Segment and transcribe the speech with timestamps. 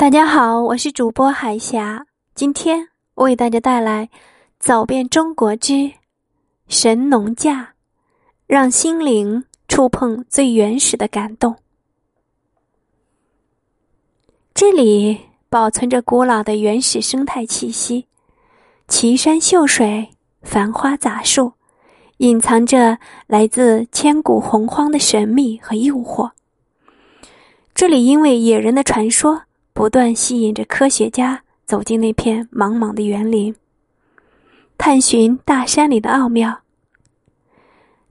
[0.00, 4.06] 大家好，我是主播海霞，今天为大家带来
[4.58, 5.92] 《走遍中国之
[6.68, 7.60] 神农架》，
[8.46, 11.54] 让心灵触碰最原始的感动。
[14.54, 15.20] 这里
[15.50, 18.06] 保存着古老的原始生态气息，
[18.88, 20.08] 奇山秀水、
[20.40, 21.52] 繁花杂树，
[22.16, 26.30] 隐藏着来自千古洪荒的神秘和诱惑。
[27.74, 29.42] 这里因为野人的传说。
[29.80, 33.56] 不断吸引着科学家走进那片茫茫的园林，
[34.76, 36.60] 探寻大山里的奥妙。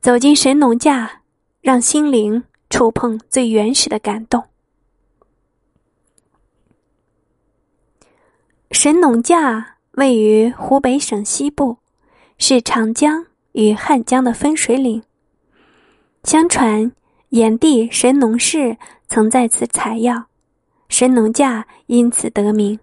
[0.00, 1.22] 走进神农架，
[1.60, 4.44] 让心灵触碰最原始的感动。
[8.70, 11.78] 神农架位于湖北省西部，
[12.38, 15.02] 是长江与汉江的分水岭。
[16.22, 16.92] 相传，
[17.30, 18.76] 炎帝神农氏
[19.08, 20.26] 曾在此采药。
[20.88, 22.78] 神农架因此得名。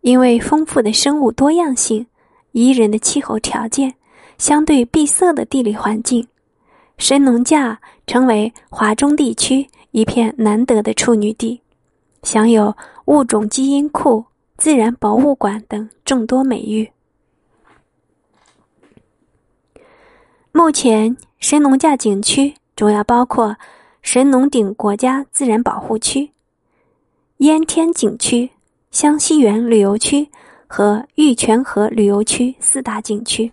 [0.00, 2.06] 因为丰富的生物多样性、
[2.50, 3.94] 宜人的气候条件、
[4.36, 6.26] 相对闭塞的地理环境，
[6.98, 11.62] 神农架成为华中地区一片难得的处女地，
[12.24, 14.24] 享有物种基因库、
[14.56, 16.90] 自然博物馆等众多美誉。
[20.50, 23.56] 目前，神农架景区主要包括
[24.02, 26.31] 神农顶国家自然保护区。
[27.42, 28.50] 烟天景区、
[28.92, 30.28] 湘西园旅游区
[30.68, 33.50] 和玉泉河旅游区四大景区。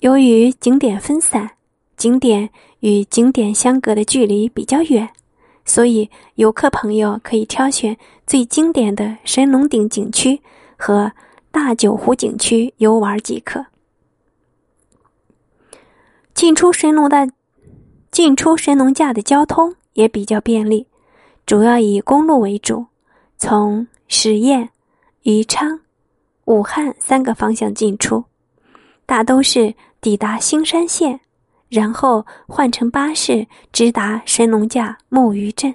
[0.00, 1.52] 由于景点分散，
[1.96, 5.08] 景点与景点相隔的距离比较远，
[5.64, 10.38] 所以游客朋友可以挑选最经典的神农顶景区
[10.76, 11.10] 和
[11.50, 13.64] 大九湖景区游玩即可。
[16.34, 17.26] 进出神农的
[18.10, 20.86] 进出神农架的交通也比较便利。
[21.46, 22.86] 主要以公路为主，
[23.36, 24.68] 从十堰、
[25.22, 25.80] 宜昌、
[26.46, 28.24] 武汉三个方向进出，
[29.04, 31.20] 大都是抵达兴山县，
[31.68, 35.74] 然后换乘巴士直达神农架木鱼镇。